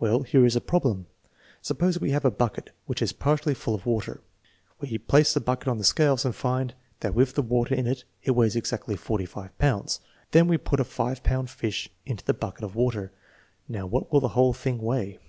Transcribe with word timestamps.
Well, 0.00 0.22
here 0.22 0.44
is 0.44 0.56
a 0.56 0.60
problem. 0.60 1.06
Suppose 1.62 2.00
we 2.00 2.10
have 2.10 2.24
a 2.24 2.32
bucket 2.32 2.70
which 2.86 3.00
is 3.00 3.12
partly 3.12 3.54
full 3.54 3.76
of 3.76 3.86
water. 3.86 4.20
We 4.80 4.98
place 4.98 5.32
the 5.32 5.40
bucket 5.40 5.68
on 5.68 5.78
the 5.78 5.84
scales 5.84 6.24
and 6.24 6.34
find 6.34 6.74
that 6.98 7.14
with 7.14 7.36
the 7.36 7.42
water 7.42 7.76
in 7.76 7.86
it 7.86 8.02
it 8.24 8.32
weighs 8.32 8.56
exactly 8.56 8.96
45 8.96 9.56
pounds. 9.56 10.00
Then 10.32 10.48
we 10.48 10.58
put 10.58 10.80
a 10.80 10.84
5 10.84 11.22
pound 11.22 11.48
fi$h 11.48 11.90
into 12.04 12.24
the 12.24 12.34
bucket 12.34 12.64
of 12.64 12.74
water. 12.74 13.12
Now, 13.68 13.86
what 13.86 14.12
will 14.12 14.18
the 14.18 14.28
whole 14.34 14.52
thing 14.52 14.78
weigh 14.82 15.20